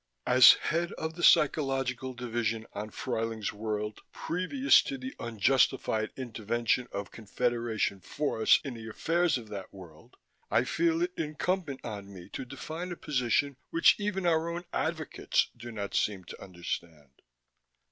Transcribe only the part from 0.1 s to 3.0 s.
As head of the Psychological Division on